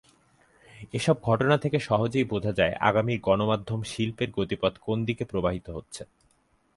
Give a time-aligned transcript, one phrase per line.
[0.93, 6.01] এসব ঘটনা থেকে সহজেই বোঝা যায় আগামীর গণমাধ্যম শিল্পের গতিপথ কোন দিকে প্রবাহিত হচ্ছে।